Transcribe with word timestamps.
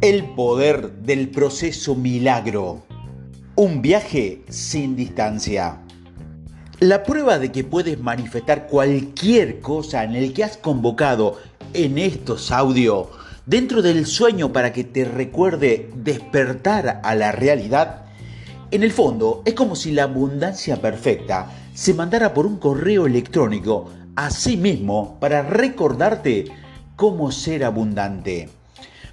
El 0.00 0.24
poder 0.36 0.92
del 1.02 1.30
proceso 1.30 1.94
milagro. 1.94 2.84
Un 3.56 3.82
viaje 3.82 4.42
sin 4.48 4.94
distancia. 4.94 5.80
La 6.78 7.02
prueba 7.02 7.38
de 7.38 7.50
que 7.50 7.64
puedes 7.64 7.98
manifestar 7.98 8.68
cualquier 8.68 9.60
cosa 9.60 10.04
en 10.04 10.14
el 10.14 10.32
que 10.32 10.44
has 10.44 10.56
convocado 10.56 11.38
en 11.74 11.98
estos 11.98 12.52
audios 12.52 13.08
dentro 13.46 13.82
del 13.82 14.06
sueño 14.06 14.52
para 14.52 14.72
que 14.72 14.84
te 14.84 15.04
recuerde 15.04 15.90
despertar 15.96 17.00
a 17.02 17.14
la 17.14 17.32
realidad, 17.32 18.04
en 18.70 18.82
el 18.82 18.92
fondo 18.92 19.42
es 19.44 19.54
como 19.54 19.76
si 19.76 19.92
la 19.92 20.04
abundancia 20.04 20.80
perfecta 20.80 21.50
se 21.74 21.94
mandara 21.94 22.34
por 22.34 22.46
un 22.46 22.58
correo 22.58 23.06
electrónico 23.06 23.90
a 24.16 24.30
sí 24.30 24.56
mismo 24.56 25.18
para 25.20 25.42
recordarte 25.42 26.46
cómo 26.96 27.30
ser 27.30 27.64
abundante. 27.64 28.48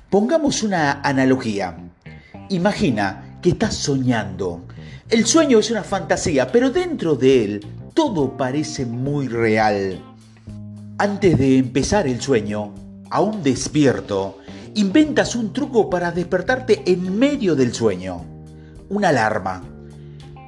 Pongamos 0.10 0.64
una 0.64 1.02
analogía. 1.02 1.77
Imagina 2.50 3.40
que 3.41 3.50
estás 3.50 3.76
soñando 3.76 4.63
el 5.13 5.27
sueño 5.27 5.60
es 5.60 5.70
una 5.70 5.84
fantasía, 5.84 6.52
pero 6.52 6.72
dentro 6.72 7.16
de 7.16 7.44
él 7.44 7.68
todo 7.94 8.36
parece 8.36 8.84
muy 8.86 9.27
real. 9.27 10.00
Antes 10.98 11.38
de 11.38 11.60
empezar 11.60 12.08
el 12.08 12.20
sueño, 12.20 12.74
aún 13.12 13.44
despierto, 13.44 14.40
inventas 14.74 15.35
un 15.35 15.54
truco 15.54 15.88
para 15.88 16.12
despertarte 16.12 16.82
en 16.91 17.20
medio 17.20 17.54
del 17.54 17.76
sueño. 17.76 18.26
Una 18.90 19.10
alarma. 19.10 19.62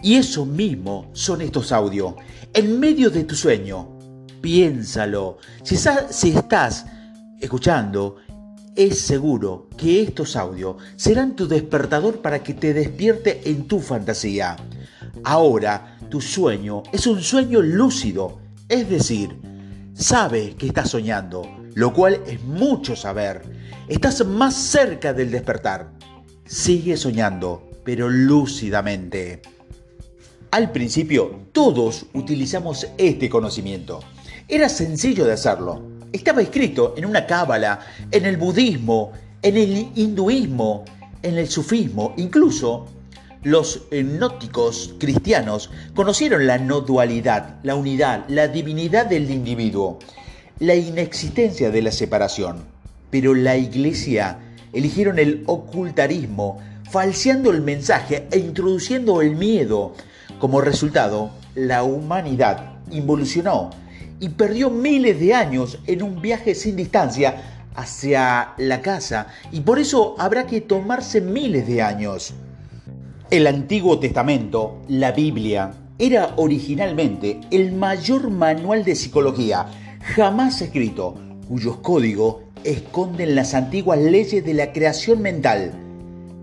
Y 0.02 0.16
eso 0.16 0.48
mismo 0.48 1.12
son 1.14 1.42
estos 1.42 1.72
audios. 1.72 2.16
En 2.52 2.80
medio 2.80 3.12
de 3.12 3.24
tu 3.24 3.36
sueño, 3.36 3.95
piénsalo. 4.46 5.40
Si, 5.64 6.30
estás 6.30 6.86
escuchando 7.42 8.18
es 8.76 9.00
seguro 9.00 9.70
que 9.76 10.04
estos 10.04 10.36
audios 10.36 10.76
serán 10.96 11.36
tu 11.36 11.48
despertador 11.48 12.22
para 12.22 12.44
que 12.44 12.54
te 12.54 12.72
despierte 12.72 13.42
en 13.50 13.68
tu 13.68 13.80
fantasía. 13.80 14.56
Ahora, 15.24 15.98
tu 16.12 16.22
sueño 16.22 16.84
es 16.92 17.08
un 17.08 17.24
sueño 17.24 17.60
lúcido, 17.60 18.38
es 18.70 18.88
decir, 18.88 19.36
sabes 19.96 20.54
que 20.54 20.68
estás 20.68 20.92
soñando, 20.92 21.42
lo 21.74 21.92
cual 21.92 22.22
es 22.28 22.40
mucho 22.44 22.96
saber. 22.96 23.42
Estás 23.88 24.24
más 24.28 24.54
cerca 24.54 25.12
del 25.12 25.32
despertar. 25.32 25.90
Sigue 26.46 26.98
soñando, 26.98 27.68
pero 27.84 28.10
lúcidamente. 28.10 29.42
Al 30.56 30.72
principio, 30.72 31.42
todos 31.52 32.06
utilizamos 32.14 32.88
este 32.98 33.30
conocimiento. 33.30 34.00
Era 34.48 34.70
sencillo 34.70 35.26
de 35.26 35.34
hacerlo 35.34 35.82
estaba 36.14 36.42
escrito 36.42 36.94
en 36.96 37.06
una 37.06 37.26
cábala, 37.28 37.82
en 38.10 38.26
el 38.26 38.38
budismo, 38.38 39.12
en 39.42 39.58
el 39.58 39.90
hinduismo, 39.96 40.86
en 41.24 41.38
el 41.38 41.50
sufismo, 41.50 42.14
incluso 42.16 42.88
los 43.44 43.82
gnósticos 43.92 44.96
cristianos 44.98 45.72
conocieron 45.94 46.48
la 46.48 46.58
no 46.58 46.80
dualidad, 46.80 47.60
la 47.64 47.76
unidad, 47.76 48.24
la 48.30 48.48
divinidad 48.48 49.08
del 49.08 49.30
individuo, 49.30 50.00
la 50.60 50.76
inexistencia 50.76 51.70
de 51.70 51.82
la 51.82 51.92
separación. 51.92 52.64
Pero 53.12 53.34
la 53.34 53.58
iglesia 53.58 54.40
eligieron 54.72 55.20
el 55.20 55.44
ocultarismo, 55.48 56.62
falseando 56.90 57.52
el 57.52 57.62
mensaje 57.62 58.30
e 58.32 58.40
introduciendo 58.40 59.22
el 59.22 59.36
miedo. 59.36 59.96
Como 60.40 60.60
resultado, 60.62 61.32
la 61.56 61.84
humanidad 61.84 62.74
involucionó 62.92 63.70
y 64.20 64.30
perdió 64.30 64.70
miles 64.70 65.20
de 65.20 65.34
años 65.34 65.80
en 65.88 66.04
un 66.04 66.22
viaje 66.22 66.56
sin 66.56 66.76
distancia 66.76 67.70
hacia 67.76 68.54
la 68.58 68.82
casa 68.82 69.28
y 69.52 69.62
por 69.62 69.80
eso 69.80 70.16
habrá 70.18 70.46
que 70.46 70.62
tomarse 70.62 71.22
miles 71.22 71.68
de 71.68 71.82
años. 71.82 72.34
El 73.30 73.48
Antiguo 73.48 74.00
Testamento, 74.00 74.82
la 74.88 75.12
Biblia, 75.12 75.72
era 75.98 76.34
originalmente 76.36 77.40
el 77.52 77.72
mayor 77.72 78.30
manual 78.30 78.84
de 78.84 78.96
psicología 78.96 79.68
jamás 80.02 80.62
escrito, 80.62 81.16
cuyos 81.48 81.78
códigos 81.78 82.38
esconden 82.66 83.36
las 83.36 83.54
antiguas 83.54 84.00
leyes 84.00 84.44
de 84.44 84.54
la 84.54 84.74
creación 84.74 85.22
mental. 85.22 85.72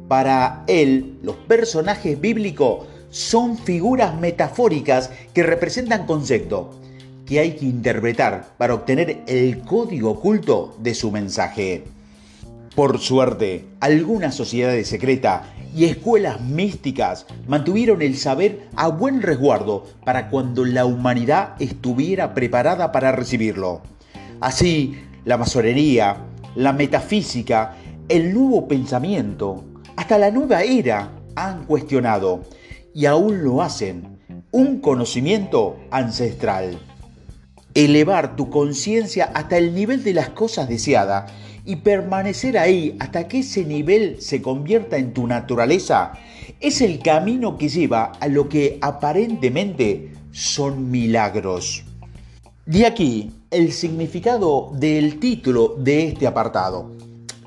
Para 0.08 0.64
él, 0.66 1.18
los 1.22 1.36
personajes 1.36 2.20
bíblicos 2.20 2.86
son 3.12 3.58
figuras 3.58 4.18
metafóricas 4.18 5.10
que 5.34 5.42
representan 5.42 6.06
conceptos 6.06 6.74
que 7.26 7.38
hay 7.38 7.52
que 7.52 7.66
interpretar 7.66 8.54
para 8.56 8.74
obtener 8.74 9.22
el 9.26 9.60
código 9.60 10.10
oculto 10.10 10.74
de 10.80 10.94
su 10.94 11.12
mensaje. 11.12 11.84
Por 12.74 12.98
suerte, 12.98 13.66
algunas 13.80 14.34
sociedades 14.34 14.88
secretas 14.88 15.42
y 15.76 15.84
escuelas 15.84 16.40
místicas 16.40 17.26
mantuvieron 17.46 18.00
el 18.00 18.16
saber 18.16 18.68
a 18.76 18.88
buen 18.88 19.20
resguardo 19.20 19.84
para 20.04 20.30
cuando 20.30 20.64
la 20.64 20.86
humanidad 20.86 21.54
estuviera 21.60 22.32
preparada 22.32 22.92
para 22.92 23.12
recibirlo. 23.12 23.82
Así, 24.40 24.98
la 25.26 25.36
masonería, 25.36 26.16
la 26.56 26.72
metafísica, 26.72 27.76
el 28.08 28.32
nuevo 28.32 28.66
pensamiento, 28.66 29.64
hasta 29.96 30.18
la 30.18 30.30
nueva 30.30 30.62
era 30.62 31.10
han 31.36 31.64
cuestionado, 31.64 32.42
y 32.94 33.06
aún 33.06 33.42
lo 33.42 33.62
hacen, 33.62 34.18
un 34.50 34.80
conocimiento 34.80 35.76
ancestral 35.90 36.78
elevar 37.74 38.36
tu 38.36 38.50
conciencia 38.50 39.30
hasta 39.34 39.56
el 39.56 39.74
nivel 39.74 40.04
de 40.04 40.14
las 40.14 40.30
cosas 40.30 40.68
deseadas 40.68 41.30
y 41.64 41.76
permanecer 41.76 42.58
ahí 42.58 42.96
hasta 42.98 43.28
que 43.28 43.40
ese 43.40 43.64
nivel 43.64 44.20
se 44.20 44.42
convierta 44.42 44.96
en 44.96 45.12
tu 45.12 45.26
naturaleza, 45.26 46.12
es 46.60 46.80
el 46.80 46.98
camino 46.98 47.56
que 47.56 47.68
lleva 47.68 48.12
a 48.20 48.28
lo 48.28 48.48
que 48.48 48.78
aparentemente 48.80 50.12
son 50.32 50.90
milagros. 50.90 51.84
De 52.66 52.86
aquí 52.86 53.30
el 53.50 53.72
significado 53.72 54.72
del 54.74 55.18
título 55.18 55.76
de 55.78 56.08
este 56.08 56.26
apartado. 56.26 56.90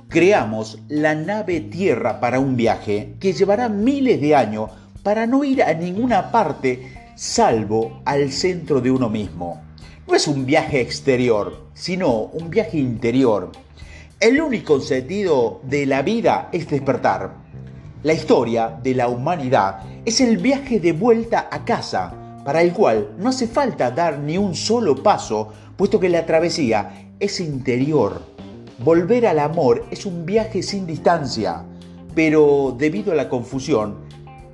Creamos 0.07 0.79
la 0.87 1.15
nave 1.15 1.59
Tierra 1.61 2.19
para 2.19 2.39
un 2.39 2.55
viaje 2.55 3.15
que 3.19 3.33
llevará 3.33 3.69
miles 3.69 4.21
de 4.21 4.35
años 4.35 4.69
para 5.05 5.27
no 5.27 5.43
ir 5.43 5.61
a 5.61 5.71
ninguna 5.75 6.31
parte 6.31 7.11
salvo 7.13 8.01
al 8.05 8.31
centro 8.31 8.81
de 8.81 8.89
uno 8.89 9.07
mismo. 9.07 9.61
No 10.07 10.15
es 10.15 10.27
un 10.27 10.47
viaje 10.47 10.81
exterior, 10.81 11.67
sino 11.75 12.21
un 12.21 12.49
viaje 12.49 12.79
interior. 12.79 13.51
El 14.19 14.41
único 14.41 14.79
sentido 14.79 15.61
de 15.61 15.85
la 15.85 16.01
vida 16.01 16.49
es 16.51 16.67
despertar. 16.67 17.35
La 18.01 18.13
historia 18.13 18.79
de 18.81 18.95
la 18.95 19.07
humanidad 19.07 19.83
es 20.05 20.21
el 20.21 20.37
viaje 20.37 20.79
de 20.79 20.93
vuelta 20.93 21.49
a 21.51 21.63
casa, 21.63 22.41
para 22.43 22.63
el 22.63 22.73
cual 22.73 23.11
no 23.19 23.29
hace 23.29 23.45
falta 23.45 23.91
dar 23.91 24.17
ni 24.17 24.39
un 24.39 24.55
solo 24.55 25.03
paso, 25.03 25.53
puesto 25.77 25.99
que 25.99 26.09
la 26.09 26.25
travesía 26.25 27.11
es 27.19 27.39
interior. 27.41 28.23
Volver 28.79 29.27
al 29.27 29.37
amor 29.37 29.85
es 29.91 30.07
un 30.07 30.25
viaje 30.25 30.63
sin 30.63 30.87
distancia, 30.87 31.63
pero 32.15 32.75
debido 32.75 33.11
a 33.11 33.15
la 33.15 33.29
confusión 33.29 34.04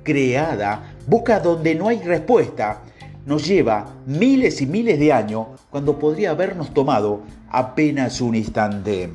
creada, 0.02 0.94
busca 1.06 1.40
donde 1.40 1.74
no 1.74 1.88
hay 1.88 2.00
respuesta 2.00 2.82
nos 3.24 3.46
lleva 3.46 3.94
miles 4.06 4.60
y 4.62 4.66
miles 4.66 4.98
de 4.98 5.12
años 5.12 5.46
cuando 5.70 5.98
podría 5.98 6.30
habernos 6.30 6.74
tomado 6.74 7.20
apenas 7.50 8.20
un 8.20 8.34
instante. 8.34 9.10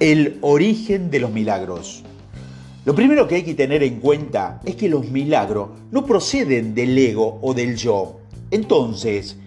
El 0.00 0.38
origen 0.42 1.10
de 1.10 1.20
los 1.20 1.30
milagros. 1.30 2.02
Lo 2.84 2.94
primero 2.94 3.26
que 3.26 3.36
hay 3.36 3.42
que 3.42 3.54
tener 3.54 3.82
en 3.82 4.00
cuenta 4.00 4.60
es 4.64 4.76
que 4.76 4.90
los 4.90 5.10
milagros 5.10 5.70
no 5.90 6.04
proceden 6.04 6.74
del 6.74 6.96
ego 6.98 7.38
o 7.40 7.54
del 7.54 7.76
yo. 7.76 8.20
Entonces, 8.50 9.38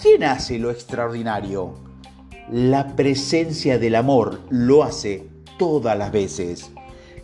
¿quién 0.00 0.24
hace 0.24 0.58
lo 0.58 0.72
extraordinario? 0.72 1.74
La 2.50 2.96
presencia 2.96 3.78
del 3.78 3.94
amor 3.94 4.40
lo 4.50 4.82
hace 4.82 5.28
todas 5.56 5.96
las 5.96 6.10
veces. 6.10 6.71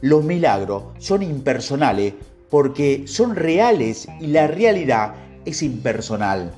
Los 0.00 0.24
milagros 0.24 0.84
son 0.98 1.22
impersonales 1.22 2.14
porque 2.50 3.04
son 3.06 3.34
reales 3.34 4.06
y 4.20 4.28
la 4.28 4.46
realidad 4.46 5.14
es 5.44 5.62
impersonal. 5.62 6.52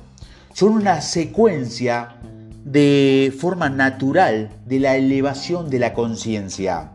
Son 0.53 0.73
una 0.73 1.01
secuencia 1.01 2.17
de 2.63 3.33
forma 3.37 3.69
natural 3.69 4.49
de 4.67 4.79
la 4.79 4.95
elevación 4.95 5.69
de 5.69 5.79
la 5.79 5.93
conciencia. 5.93 6.91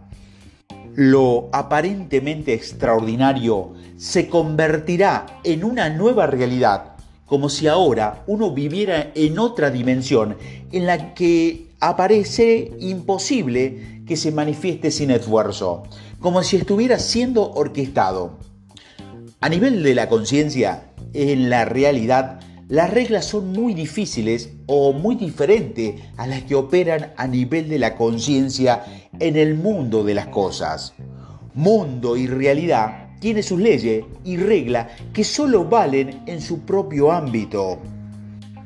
Lo 0.94 1.48
aparentemente 1.52 2.54
extraordinario 2.54 3.72
se 3.96 4.28
convertirá 4.28 5.26
en 5.42 5.64
una 5.64 5.90
nueva 5.90 6.26
realidad, 6.26 6.92
como 7.26 7.48
si 7.48 7.66
ahora 7.66 8.22
uno 8.26 8.52
viviera 8.52 9.10
en 9.14 9.38
otra 9.38 9.70
dimensión 9.70 10.36
en 10.70 10.86
la 10.86 11.14
que 11.14 11.66
aparece 11.80 12.72
imposible 12.78 14.02
que 14.06 14.16
se 14.16 14.30
manifieste 14.30 14.90
sin 14.90 15.10
esfuerzo, 15.10 15.82
como 16.26 16.42
si 16.42 16.56
estuviera 16.56 16.98
siendo 16.98 17.52
orquestado. 17.52 18.40
A 19.40 19.48
nivel 19.48 19.84
de 19.84 19.94
la 19.94 20.08
conciencia, 20.08 20.90
en 21.14 21.48
la 21.50 21.64
realidad, 21.64 22.40
las 22.68 22.90
reglas 22.90 23.26
son 23.26 23.52
muy 23.52 23.74
difíciles 23.74 24.50
o 24.66 24.92
muy 24.92 25.14
diferentes 25.14 26.02
a 26.16 26.26
las 26.26 26.42
que 26.42 26.56
operan 26.56 27.12
a 27.16 27.28
nivel 27.28 27.68
de 27.68 27.78
la 27.78 27.94
conciencia 27.94 28.82
en 29.20 29.36
el 29.36 29.54
mundo 29.54 30.02
de 30.02 30.14
las 30.14 30.26
cosas. 30.26 30.94
Mundo 31.54 32.16
y 32.16 32.26
realidad 32.26 33.10
tiene 33.20 33.44
sus 33.44 33.60
leyes 33.60 34.04
y 34.24 34.36
reglas 34.36 34.88
que 35.12 35.22
solo 35.22 35.66
valen 35.66 36.24
en 36.26 36.40
su 36.40 36.62
propio 36.62 37.12
ámbito. 37.12 37.78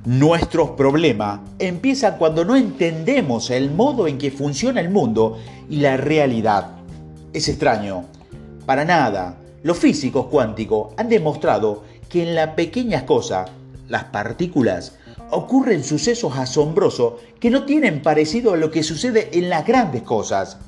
Nuestros 0.07 0.71
problemas 0.71 1.41
empiezan 1.59 2.17
cuando 2.17 2.43
no 2.43 2.57
entendemos 2.57 3.51
el 3.51 3.71
modo 3.71 4.09
en 4.09 4.17
que 4.17 4.31
funciona 4.31 4.81
el 4.81 4.89
mundo 4.89 5.37
y 5.69 5.81
la 5.81 5.99
realidad. 5.99 6.80
Es 7.33 7.49
extraño. 7.49 8.05
Para 8.67 8.85
nada. 8.85 9.37
Los 9.63 9.79
físicos 9.79 10.27
cuánticos 10.27 10.95
han 10.97 11.09
demostrado 11.09 11.85
que 12.09 12.23
en 12.23 12.35
las 12.35 12.55
pequeñas 12.55 13.03
cosas 13.03 13.51
las 13.91 14.05
partículas, 14.05 14.97
ocurren 15.31 15.85
sucesos 15.85 16.37
asombrosos 16.39 17.15
que 17.39 17.51
no 17.51 17.65
tienen 17.65 18.03
parecido 18.03 18.55
a 18.55 18.57
lo 18.57 18.71
que 18.71 18.83
sucede 18.83 19.31
en 19.33 19.51
las 19.51 19.67
grandes 19.67 20.03
cosas. 20.03 20.59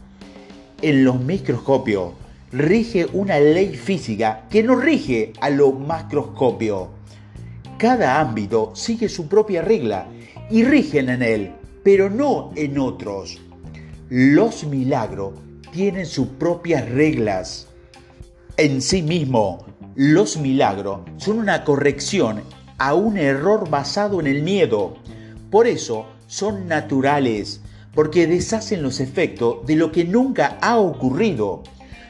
En 0.83 1.05
los 1.05 1.21
microscopios 1.21 2.13
rige 2.51 3.07
una 3.13 3.39
ley 3.39 3.77
física 3.77 4.45
que 4.51 4.63
no 4.63 4.75
rige 4.75 5.33
a 5.41 5.49
lo 5.49 5.73
macroscopio. 5.73 6.91
Cada 7.79 8.21
ámbito 8.21 8.73
sigue 8.75 9.09
su 9.09 9.29
propia 9.29 9.63
regla 9.63 10.07
y 10.51 10.65
rigen 10.65 11.09
en 11.09 11.23
él, 11.23 11.53
pero 11.85 12.11
no 12.11 12.51
en 12.57 12.79
otros. 12.79 13.41
Los 14.11 14.65
milagros 14.65 15.35
tienen 15.73 16.05
sus 16.05 16.29
propias 16.29 16.89
reglas. 16.89 17.67
En 18.59 18.83
sí 18.83 19.03
mismo, 19.03 19.65
los 19.95 20.37
milagros 20.37 21.01
son 21.17 21.39
una 21.39 21.65
corrección 21.65 22.43
a 22.77 22.95
un 22.95 23.17
error 23.17 23.69
basado 23.71 24.21
en 24.21 24.27
el 24.27 24.43
miedo. 24.43 24.99
Por 25.51 25.67
eso 25.67 26.07
son 26.27 26.69
naturales, 26.69 27.63
porque 27.95 28.27
deshacen 28.27 28.83
los 28.83 29.01
efectos 29.01 29.67
de 29.67 29.77
lo 29.77 29.91
que 29.91 30.05
nunca 30.05 30.59
ha 30.61 30.77
ocurrido. 30.77 31.63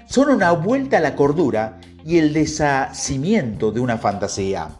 Son 0.06 0.28
una 0.28 0.50
vuelta 0.52 0.98
a 0.98 1.00
la 1.00 1.14
cordura 1.14 1.80
y 2.04 2.18
el 2.18 2.32
deshacimiento 2.32 3.70
de 3.70 3.78
una 3.78 3.96
fantasía. 3.96 4.70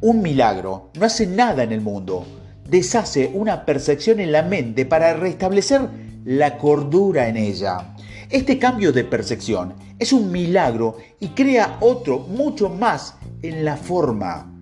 Un 0.00 0.22
milagro 0.22 0.90
no 0.98 1.04
hace 1.04 1.26
nada 1.26 1.62
en 1.64 1.72
el 1.72 1.82
mundo, 1.82 2.24
deshace 2.66 3.30
una 3.34 3.66
percepción 3.66 4.20
en 4.20 4.32
la 4.32 4.42
mente 4.42 4.86
para 4.86 5.12
restablecer 5.14 5.82
la 6.24 6.56
cordura 6.56 7.28
en 7.28 7.36
ella. 7.36 7.95
Este 8.28 8.58
cambio 8.58 8.92
de 8.92 9.04
percepción 9.04 9.74
es 10.00 10.12
un 10.12 10.32
milagro 10.32 10.96
y 11.20 11.28
crea 11.28 11.78
otro 11.80 12.18
mucho 12.18 12.68
más 12.68 13.14
en 13.42 13.64
la 13.64 13.76
forma. 13.76 14.52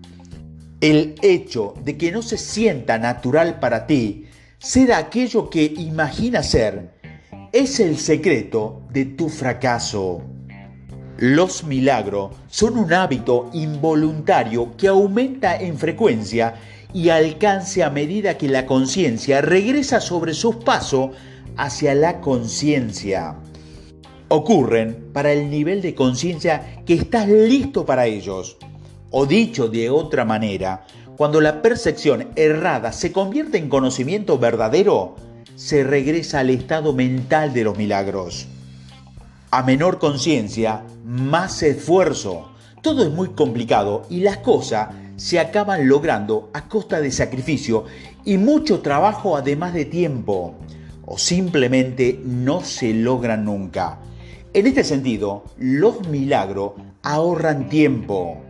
El 0.83 1.15
hecho 1.23 1.73
de 1.83 1.97
que 1.97 2.13
no 2.13 2.21
se 2.21 2.37
sienta 2.37 2.99
natural 2.99 3.59
para 3.61 3.87
ti 3.87 4.27
ser 4.59 4.93
aquello 4.93 5.49
que 5.49 5.65
imaginas 5.65 6.51
ser 6.51 6.95
es 7.53 7.81
el 7.81 7.97
secreto 7.97 8.83
de 8.91 9.07
tu 9.07 9.31
fracaso. 9.31 10.21
Los 11.17 11.65
milagros 11.65 12.35
son 12.49 12.77
un 12.77 12.93
hábito 12.93 13.49
involuntario 13.55 14.77
que 14.77 14.89
aumenta 14.89 15.57
en 15.57 15.79
frecuencia 15.79 16.57
y 16.93 17.09
alcance 17.09 17.83
a 17.83 17.89
medida 17.89 18.37
que 18.37 18.49
la 18.49 18.67
conciencia 18.67 19.41
regresa 19.41 20.01
sobre 20.01 20.35
sus 20.35 20.57
pasos 20.57 21.13
hacia 21.57 21.95
la 21.95 22.21
conciencia. 22.21 23.37
Ocurren 24.29 25.11
para 25.13 25.33
el 25.33 25.51
nivel 25.51 25.83
de 25.83 25.95
conciencia 25.95 26.83
que 26.87 26.95
estás 26.95 27.29
listo 27.29 27.85
para 27.85 28.07
ellos. 28.07 28.57
O 29.11 29.27
dicho 29.27 29.69
de 29.69 29.91
otra 29.91 30.25
manera, 30.25 30.87
cuando 31.17 31.41
la 31.41 31.63
percepción 31.63 32.29
errada 32.35 32.91
se 32.93 33.13
convierte 33.13 33.59
en 33.59 33.69
conocimiento 33.69 34.39
verdadero, 34.39 35.15
se 35.55 35.85
regresa 35.85 36.41
al 36.41 36.51
estado 36.51 36.93
mental 36.93 37.53
de 37.53 37.65
los 37.65 37.77
milagros. 37.79 38.49
A 39.51 39.63
menor 39.63 39.99
conciencia, 39.99 40.83
más 41.05 41.63
esfuerzo. 41.63 42.49
Todo 42.83 43.05
es 43.05 43.11
muy 43.11 43.29
complicado 43.29 44.03
y 44.11 44.21
las 44.21 44.39
cosas 44.39 44.89
se 45.17 45.39
acaban 45.39 45.87
logrando 45.87 46.51
a 46.53 46.69
costa 46.69 47.01
de 47.01 47.13
sacrificio 47.13 47.85
y 48.25 48.37
mucho 48.39 48.81
trabajo 48.81 49.37
además 49.37 49.75
de 49.75 49.85
tiempo. 49.85 50.55
O 51.07 51.19
simplemente 51.19 52.19
no 52.25 52.63
se 52.63 52.93
logran 52.95 53.45
nunca. 53.45 54.01
En 54.55 54.69
este 54.69 54.85
sentido, 54.85 55.43
los 55.59 56.07
milagros 56.07 56.75
ahorran 57.03 57.69
tiempo. 57.69 58.41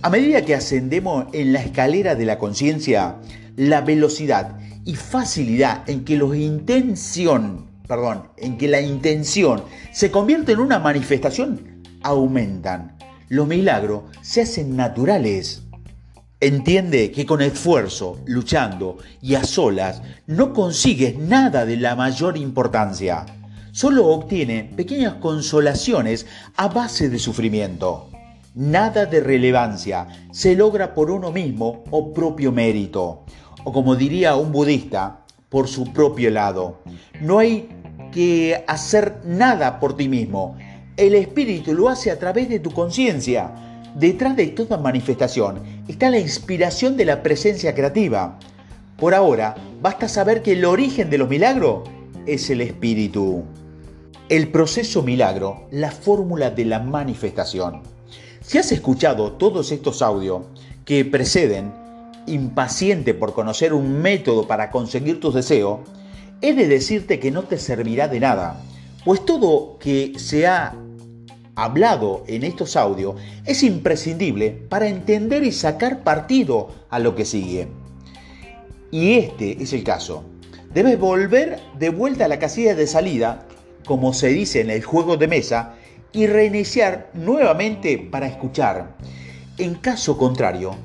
A 0.00 0.08
medida 0.08 0.44
que 0.44 0.54
ascendemos 0.54 1.26
en 1.32 1.52
la 1.52 1.60
escalera 1.60 2.14
de 2.14 2.24
la 2.24 2.38
conciencia, 2.38 3.16
la 3.56 3.80
velocidad 3.80 4.60
y 4.84 4.94
facilidad 4.94 5.82
en 5.90 6.04
que 6.04 6.16
los 6.16 6.36
intención, 6.36 7.66
perdón, 7.88 8.28
en 8.36 8.58
que 8.58 8.68
la 8.68 8.80
intención 8.80 9.64
se 9.90 10.12
convierte 10.12 10.52
en 10.52 10.60
una 10.60 10.78
manifestación 10.78 11.82
aumentan. 12.04 12.96
Los 13.28 13.48
milagros 13.48 14.04
se 14.22 14.42
hacen 14.42 14.76
naturales. 14.76 15.64
Entiende 16.38 17.10
que 17.10 17.26
con 17.26 17.42
esfuerzo, 17.42 18.20
luchando 18.24 18.98
y 19.20 19.34
a 19.34 19.42
solas 19.42 20.00
no 20.28 20.52
consigues 20.52 21.18
nada 21.18 21.66
de 21.66 21.76
la 21.76 21.96
mayor 21.96 22.36
importancia. 22.36 23.26
Solo 23.72 24.08
obtiene 24.08 24.64
pequeñas 24.76 25.14
consolaciones 25.14 26.26
a 26.56 26.68
base 26.68 27.08
de 27.08 27.18
sufrimiento. 27.18 28.08
Nada 28.54 29.06
de 29.06 29.20
relevancia 29.20 30.08
se 30.32 30.56
logra 30.56 30.92
por 30.92 31.10
uno 31.10 31.30
mismo 31.30 31.84
o 31.90 32.12
propio 32.12 32.50
mérito, 32.50 33.24
o 33.62 33.72
como 33.72 33.94
diría 33.94 34.34
un 34.34 34.50
budista, 34.50 35.24
por 35.48 35.68
su 35.68 35.92
propio 35.92 36.30
lado. 36.30 36.80
No 37.20 37.38
hay 37.38 37.68
que 38.12 38.64
hacer 38.66 39.20
nada 39.24 39.78
por 39.78 39.96
ti 39.96 40.08
mismo. 40.08 40.56
El 40.96 41.14
espíritu 41.14 41.72
lo 41.72 41.88
hace 41.88 42.10
a 42.10 42.18
través 42.18 42.48
de 42.48 42.58
tu 42.58 42.72
conciencia. 42.72 43.52
Detrás 43.94 44.36
de 44.36 44.48
toda 44.48 44.78
manifestación 44.78 45.62
está 45.86 46.10
la 46.10 46.18
inspiración 46.18 46.96
de 46.96 47.04
la 47.04 47.22
presencia 47.22 47.74
creativa. 47.74 48.38
Por 48.96 49.14
ahora, 49.14 49.54
basta 49.80 50.08
saber 50.08 50.42
que 50.42 50.52
el 50.52 50.64
origen 50.64 51.08
de 51.08 51.18
los 51.18 51.28
milagros 51.28 51.88
es 52.26 52.50
el 52.50 52.60
espíritu. 52.60 53.44
El 54.28 54.48
proceso 54.48 55.02
milagro, 55.02 55.66
la 55.70 55.90
fórmula 55.90 56.50
de 56.50 56.64
la 56.64 56.78
manifestación. 56.78 57.82
Si 58.40 58.58
has 58.58 58.72
escuchado 58.72 59.32
todos 59.32 59.72
estos 59.72 60.02
audios 60.02 60.42
que 60.84 61.04
preceden, 61.04 61.72
impaciente 62.26 63.14
por 63.14 63.34
conocer 63.34 63.72
un 63.72 64.00
método 64.00 64.46
para 64.46 64.70
conseguir 64.70 65.20
tus 65.20 65.34
deseos, 65.34 65.80
he 66.40 66.54
de 66.54 66.68
decirte 66.68 67.18
que 67.18 67.30
no 67.30 67.42
te 67.42 67.58
servirá 67.58 68.08
de 68.08 68.20
nada, 68.20 68.62
pues 69.04 69.24
todo 69.24 69.78
que 69.78 70.12
se 70.16 70.46
ha 70.46 70.74
hablado 71.54 72.24
en 72.26 72.44
estos 72.44 72.76
audios 72.76 73.16
es 73.44 73.62
imprescindible 73.62 74.50
para 74.50 74.88
entender 74.88 75.44
y 75.44 75.52
sacar 75.52 76.02
partido 76.02 76.68
a 76.88 76.98
lo 76.98 77.14
que 77.14 77.24
sigue. 77.24 77.68
Y 78.90 79.14
este 79.14 79.62
es 79.62 79.72
el 79.72 79.84
caso. 79.84 80.24
Debes 80.72 81.00
volver 81.00 81.58
de 81.80 81.90
vuelta 81.90 82.26
a 82.26 82.28
la 82.28 82.38
casilla 82.38 82.76
de 82.76 82.86
salida, 82.86 83.44
como 83.84 84.12
se 84.12 84.28
dice 84.28 84.60
en 84.60 84.70
el 84.70 84.84
juego 84.84 85.16
de 85.16 85.26
mesa, 85.26 85.74
y 86.12 86.28
reiniciar 86.28 87.10
nuevamente 87.12 87.98
para 87.98 88.28
escuchar. 88.28 88.94
En 89.58 89.74
caso 89.74 90.16
contrario, 90.16 90.76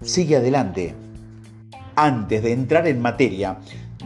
sigue 0.00 0.36
adelante. 0.36 0.94
Antes 1.96 2.44
de 2.44 2.52
entrar 2.52 2.86
en 2.86 3.02
materia, 3.02 3.58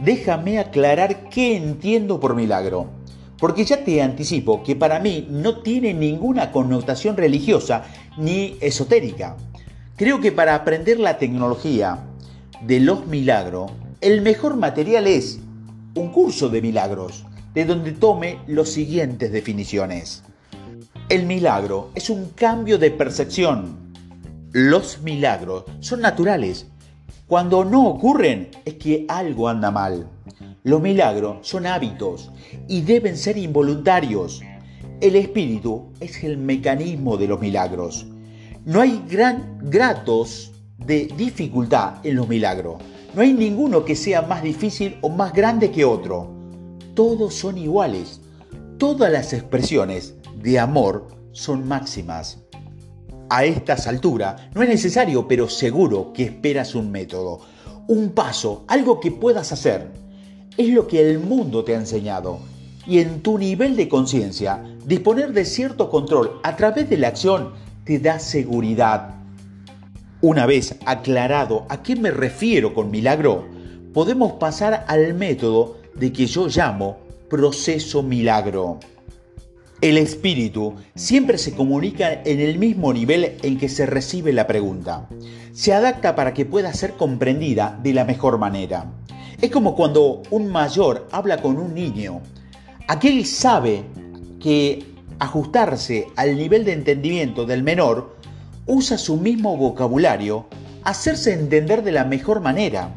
déjame 0.03 0.57
aclarar 0.57 1.29
qué 1.29 1.55
entiendo 1.55 2.19
por 2.19 2.35
milagro, 2.35 2.87
porque 3.37 3.63
ya 3.63 3.83
te 3.83 4.01
anticipo 4.01 4.63
que 4.63 4.75
para 4.75 4.99
mí 4.99 5.27
no 5.29 5.61
tiene 5.61 5.93
ninguna 5.93 6.51
connotación 6.51 7.15
religiosa 7.15 7.83
ni 8.17 8.57
esotérica. 8.59 9.37
Creo 9.97 10.19
que 10.19 10.31
para 10.31 10.55
aprender 10.55 10.99
la 10.99 11.19
tecnología 11.19 11.99
de 12.63 12.79
los 12.79 13.05
milagros, 13.05 13.71
el 14.01 14.21
mejor 14.21 14.57
material 14.57 15.07
es 15.07 15.39
un 15.95 16.11
curso 16.11 16.49
de 16.49 16.61
milagros, 16.61 17.25
de 17.55 17.65
donde 17.65 17.93
tome 17.93 18.39
las 18.45 18.69
siguientes 18.69 19.31
definiciones. 19.31 20.23
El 21.09 21.25
milagro 21.25 21.89
es 21.95 22.11
un 22.11 22.29
cambio 22.29 22.77
de 22.77 22.91
percepción. 22.91 23.93
Los 24.51 25.01
milagros 25.01 25.63
son 25.79 26.01
naturales. 26.01 26.67
Cuando 27.25 27.65
no 27.65 27.87
ocurren 27.87 28.49
es 28.65 28.75
que 28.75 29.05
algo 29.09 29.49
anda 29.49 29.71
mal. 29.71 30.07
Los 30.63 30.79
milagros 30.79 31.47
son 31.47 31.65
hábitos 31.65 32.29
y 32.67 32.81
deben 32.81 33.17
ser 33.17 33.37
involuntarios. 33.37 34.41
El 35.01 35.15
espíritu 35.15 35.91
es 35.99 36.23
el 36.23 36.37
mecanismo 36.37 37.17
de 37.17 37.27
los 37.27 37.39
milagros. 37.39 38.05
No 38.65 38.81
hay 38.81 39.03
gran 39.09 39.57
grados 39.63 40.51
de 40.77 41.05
dificultad 41.17 42.05
en 42.05 42.15
los 42.15 42.27
milagros. 42.27 42.75
No 43.17 43.23
hay 43.23 43.33
ninguno 43.33 43.83
que 43.83 43.95
sea 43.95 44.21
más 44.21 44.43
difícil 44.43 44.99
o 45.01 45.09
más 45.09 45.33
grande 45.33 45.71
que 45.71 45.83
otro. 45.83 46.29
Todos 46.93 47.33
son 47.33 47.57
iguales. 47.57 48.21
Todas 48.77 49.11
las 49.11 49.33
expresiones 49.33 50.13
de 50.35 50.59
amor 50.59 51.07
son 51.31 51.67
máximas. 51.67 52.43
A 53.31 53.43
estas 53.43 53.87
alturas 53.87 54.39
no 54.53 54.61
es 54.61 54.69
necesario, 54.69 55.27
pero 55.27 55.49
seguro 55.49 56.13
que 56.13 56.25
esperas 56.25 56.75
un 56.75 56.91
método, 56.91 57.39
un 57.87 58.11
paso, 58.11 58.65
algo 58.67 58.99
que 58.99 59.09
puedas 59.09 59.51
hacer. 59.51 59.87
Es 60.55 60.69
lo 60.69 60.87
que 60.87 61.01
el 61.01 61.17
mundo 61.17 61.63
te 61.63 61.73
ha 61.73 61.79
enseñado. 61.79 62.37
Y 62.85 62.99
en 62.99 63.23
tu 63.23 63.39
nivel 63.39 63.75
de 63.75 63.89
conciencia, 63.89 64.63
disponer 64.85 65.33
de 65.33 65.43
cierto 65.43 65.89
control 65.89 66.39
a 66.43 66.55
través 66.55 66.87
de 66.87 66.97
la 66.97 67.07
acción 67.07 67.53
te 67.83 67.97
da 67.97 68.19
seguridad. 68.19 69.16
Una 70.21 70.47
vez 70.47 70.75
aclarado 70.87 71.67
a 71.69 71.83
qué 71.83 71.95
me 71.95 72.09
refiero 72.09 72.73
con 72.73 72.89
milagro, 72.89 73.47
podemos 73.93 74.33
pasar 74.33 74.83
al 74.87 75.13
método 75.13 75.77
de 75.93 76.11
que 76.11 76.25
yo 76.25 76.47
llamo 76.47 76.97
proceso 77.29 78.01
milagro. 78.01 78.79
El 79.79 79.99
espíritu 79.99 80.73
siempre 80.95 81.37
se 81.37 81.53
comunica 81.53 82.23
en 82.23 82.39
el 82.39 82.57
mismo 82.57 82.91
nivel 82.93 83.37
en 83.43 83.59
que 83.59 83.69
se 83.69 83.85
recibe 83.85 84.33
la 84.33 84.47
pregunta. 84.47 85.07
Se 85.53 85.71
adapta 85.71 86.15
para 86.15 86.33
que 86.33 86.45
pueda 86.45 86.73
ser 86.73 86.93
comprendida 86.93 87.79
de 87.83 87.93
la 87.93 88.03
mejor 88.03 88.39
manera. 88.39 88.91
Es 89.39 89.51
como 89.51 89.75
cuando 89.75 90.23
un 90.31 90.51
mayor 90.51 91.07
habla 91.11 91.43
con 91.43 91.59
un 91.59 91.75
niño. 91.75 92.21
Aquel 92.87 93.23
sabe 93.27 93.83
que 94.39 94.83
ajustarse 95.19 96.07
al 96.15 96.35
nivel 96.37 96.65
de 96.65 96.73
entendimiento 96.73 97.45
del 97.45 97.61
menor 97.61 98.16
usa 98.67 98.97
su 98.97 99.17
mismo 99.17 99.57
vocabulario, 99.57 100.45
hacerse 100.83 101.33
entender 101.33 101.83
de 101.83 101.91
la 101.91 102.05
mejor 102.05 102.41
manera 102.41 102.93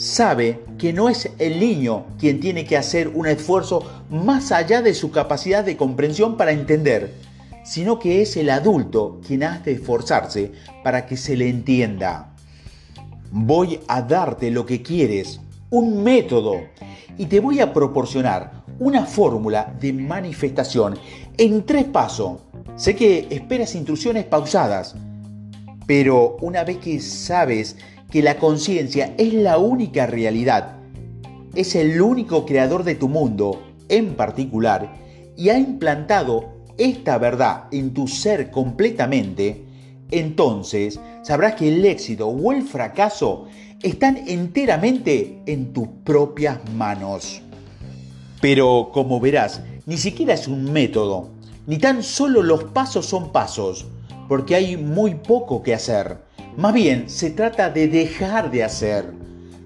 sabe 0.00 0.60
que 0.78 0.94
no 0.94 1.10
es 1.10 1.28
el 1.38 1.60
niño 1.60 2.06
quien 2.18 2.40
tiene 2.40 2.64
que 2.64 2.78
hacer 2.78 3.08
un 3.08 3.26
esfuerzo 3.26 3.84
más 4.08 4.50
allá 4.50 4.80
de 4.80 4.94
su 4.94 5.10
capacidad 5.10 5.62
de 5.62 5.76
comprensión 5.76 6.38
para 6.38 6.52
entender, 6.52 7.12
sino 7.64 7.98
que 7.98 8.22
es 8.22 8.36
el 8.38 8.48
adulto 8.48 9.20
quien 9.26 9.42
ha 9.42 9.58
de 9.58 9.72
esforzarse 9.72 10.52
para 10.82 11.04
que 11.04 11.18
se 11.18 11.36
le 11.36 11.50
entienda. 11.50 12.32
Voy 13.30 13.80
a 13.88 14.00
darte 14.00 14.50
lo 14.50 14.64
que 14.64 14.80
quieres, 14.80 15.38
un 15.68 16.02
método, 16.02 16.56
y 17.18 17.26
te 17.26 17.38
voy 17.38 17.60
a 17.60 17.74
proporcionar 17.74 18.64
una 18.78 19.04
fórmula 19.04 19.74
de 19.78 19.92
manifestación 19.92 20.98
en 21.36 21.66
tres 21.66 21.84
pasos. 21.84 22.40
Sé 22.80 22.96
que 22.96 23.26
esperas 23.28 23.74
instrucciones 23.74 24.24
pausadas, 24.24 24.94
pero 25.86 26.38
una 26.40 26.64
vez 26.64 26.78
que 26.78 26.98
sabes 26.98 27.76
que 28.10 28.22
la 28.22 28.38
conciencia 28.38 29.12
es 29.18 29.34
la 29.34 29.58
única 29.58 30.06
realidad, 30.06 30.78
es 31.54 31.74
el 31.74 32.00
único 32.00 32.46
creador 32.46 32.84
de 32.84 32.94
tu 32.94 33.10
mundo 33.10 33.62
en 33.90 34.14
particular 34.14 34.94
y 35.36 35.50
ha 35.50 35.58
implantado 35.58 36.54
esta 36.78 37.18
verdad 37.18 37.64
en 37.70 37.92
tu 37.92 38.08
ser 38.08 38.50
completamente, 38.50 39.62
entonces 40.10 40.98
sabrás 41.20 41.56
que 41.56 41.68
el 41.68 41.84
éxito 41.84 42.28
o 42.28 42.50
el 42.50 42.62
fracaso 42.62 43.44
están 43.82 44.22
enteramente 44.26 45.42
en 45.44 45.74
tus 45.74 45.86
propias 46.02 46.58
manos. 46.72 47.42
Pero 48.40 48.88
como 48.90 49.20
verás, 49.20 49.60
ni 49.84 49.98
siquiera 49.98 50.32
es 50.32 50.48
un 50.48 50.72
método, 50.72 51.28
ni 51.70 51.78
tan 51.78 52.02
solo 52.02 52.42
los 52.42 52.64
pasos 52.64 53.06
son 53.06 53.30
pasos, 53.30 53.86
porque 54.26 54.56
hay 54.56 54.76
muy 54.76 55.14
poco 55.14 55.62
que 55.62 55.72
hacer. 55.72 56.18
Más 56.56 56.74
bien, 56.74 57.08
se 57.08 57.30
trata 57.30 57.70
de 57.70 57.86
dejar 57.86 58.50
de 58.50 58.64
hacer. 58.64 59.12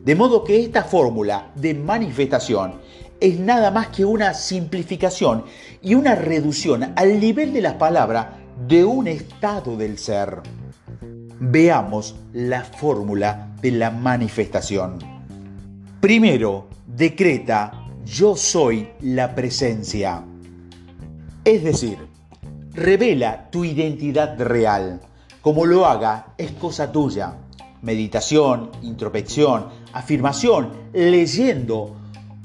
De 0.04 0.14
modo 0.14 0.44
que 0.44 0.60
esta 0.60 0.84
fórmula 0.84 1.50
de 1.54 1.72
manifestación 1.72 2.74
es 3.20 3.40
nada 3.40 3.70
más 3.70 3.88
que 3.88 4.04
una 4.04 4.34
simplificación 4.34 5.46
y 5.80 5.94
una 5.94 6.14
reducción 6.14 6.92
al 6.94 7.18
nivel 7.18 7.54
de 7.54 7.62
la 7.62 7.78
palabra 7.78 8.36
de 8.68 8.84
un 8.84 9.08
estado 9.08 9.74
del 9.78 9.96
ser. 9.96 10.42
Veamos 11.40 12.16
la 12.34 12.64
fórmula 12.64 13.56
de 13.62 13.70
la 13.70 13.90
manifestación. 13.90 14.98
Primero, 16.02 16.68
decreta 16.86 17.88
yo 18.04 18.36
soy 18.36 18.90
la 19.00 19.34
presencia. 19.34 20.22
Es 21.44 21.62
decir, 21.62 21.98
revela 22.72 23.50
tu 23.50 23.64
identidad 23.64 24.40
real 24.40 25.00
como 25.44 25.66
lo 25.66 25.84
haga 25.84 26.28
es 26.38 26.52
cosa 26.52 26.90
tuya. 26.90 27.34
Meditación, 27.82 28.70
introspección, 28.80 29.66
afirmación, 29.92 30.70
leyendo 30.94 31.96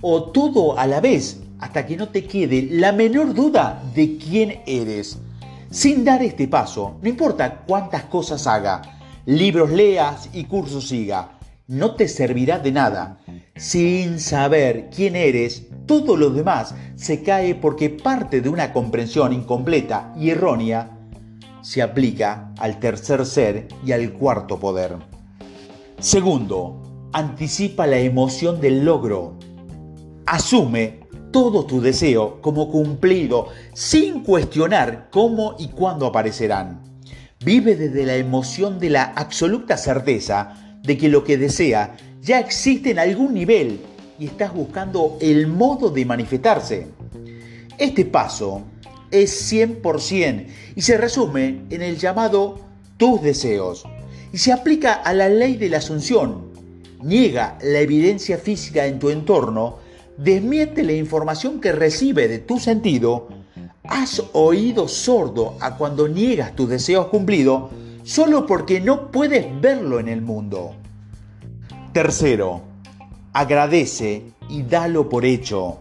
o 0.01 0.23
todo 0.23 0.77
a 0.77 0.85
la 0.85 0.99
vez 0.99 1.39
hasta 1.59 1.85
que 1.85 1.95
no 1.95 2.09
te 2.09 2.25
quede 2.25 2.67
la 2.71 2.91
menor 2.91 3.33
duda 3.33 3.81
de 3.95 4.17
quién 4.17 4.63
eres. 4.65 5.17
Sin 5.71 6.03
dar 6.03 6.21
este 6.21 6.49
paso, 6.49 6.97
no 7.01 7.07
importa 7.07 7.61
cuántas 7.65 8.03
cosas 8.03 8.45
haga, 8.47 8.81
libros 9.25 9.69
leas 9.69 10.29
y 10.33 10.43
cursos 10.43 10.89
siga, 10.89 11.39
no 11.67 11.95
te 11.95 12.09
servirá 12.09 12.59
de 12.59 12.73
nada. 12.73 13.17
Sin 13.59 14.21
saber 14.21 14.89
quién 14.89 15.17
eres, 15.17 15.67
todo 15.85 16.15
lo 16.15 16.29
demás 16.29 16.73
se 16.95 17.23
cae 17.23 17.55
porque 17.55 17.89
parte 17.89 18.39
de 18.39 18.47
una 18.47 18.71
comprensión 18.71 19.33
incompleta 19.33 20.13
y 20.17 20.29
errónea 20.29 20.97
se 21.61 21.81
aplica 21.81 22.53
al 22.57 22.79
tercer 22.79 23.25
ser 23.25 23.67
y 23.85 23.91
al 23.91 24.13
cuarto 24.13 24.61
poder. 24.61 24.95
Segundo, 25.99 27.09
anticipa 27.11 27.85
la 27.85 27.97
emoción 27.97 28.61
del 28.61 28.85
logro. 28.85 29.33
Asume 30.25 31.01
todo 31.33 31.65
tu 31.65 31.81
deseo 31.81 32.39
como 32.39 32.71
cumplido 32.71 33.47
sin 33.73 34.23
cuestionar 34.23 35.09
cómo 35.11 35.57
y 35.59 35.67
cuándo 35.67 36.05
aparecerán. 36.05 36.81
Vive 37.43 37.75
desde 37.75 38.05
la 38.05 38.15
emoción 38.15 38.79
de 38.79 38.91
la 38.91 39.03
absoluta 39.03 39.75
certeza 39.75 40.77
de 40.81 40.97
que 40.97 41.09
lo 41.09 41.25
que 41.25 41.37
desea 41.37 41.97
ya 42.21 42.39
existe 42.39 42.91
en 42.91 42.99
algún 42.99 43.33
nivel 43.33 43.79
y 44.19 44.25
estás 44.25 44.53
buscando 44.53 45.17
el 45.21 45.47
modo 45.47 45.89
de 45.89 46.05
manifestarse. 46.05 46.87
Este 47.77 48.05
paso 48.05 48.63
es 49.09 49.51
100% 49.51 50.45
y 50.75 50.81
se 50.81 50.97
resume 50.97 51.61
en 51.69 51.81
el 51.81 51.97
llamado 51.97 52.59
tus 52.97 53.21
deseos 53.21 53.85
y 54.33 54.37
se 54.37 54.51
aplica 54.51 54.93
a 54.93 55.13
la 55.13 55.29
ley 55.29 55.55
de 55.55 55.69
la 55.69 55.77
asunción. 55.77 56.49
Niega 57.01 57.57
la 57.61 57.79
evidencia 57.79 58.37
física 58.37 58.85
en 58.85 58.99
tu 58.99 59.09
entorno, 59.09 59.77
desmiente 60.17 60.83
la 60.83 60.93
información 60.93 61.61
que 61.61 61.71
recibe 61.71 62.27
de 62.27 62.39
tu 62.39 62.59
sentido, 62.59 63.29
has 63.85 64.21
oído 64.33 64.87
sordo 64.87 65.55
a 65.61 65.77
cuando 65.77 66.07
niegas 66.07 66.55
tus 66.55 66.69
deseos 66.69 67.07
cumplidos 67.07 67.71
solo 68.03 68.45
porque 68.45 68.81
no 68.81 69.11
puedes 69.11 69.47
verlo 69.61 69.99
en 69.99 70.09
el 70.09 70.21
mundo. 70.21 70.75
Tercero, 71.93 72.61
agradece 73.33 74.21
y 74.47 74.61
dalo 74.61 75.09
por 75.09 75.25
hecho. 75.25 75.79